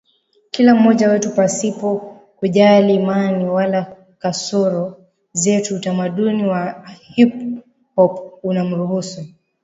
kila 0.51 0.75
mmoja 0.75 1.09
wetu 1.09 1.31
pasipo 1.35 2.19
kujali 2.37 2.95
imani 2.95 3.45
wala 3.45 3.95
kasoro 4.19 5.03
zetu 5.33 5.75
Utamaduni 5.75 6.45
wa 6.45 6.85
hip 7.15 7.33
hop 7.95 8.39
unamruhusu 8.43 9.25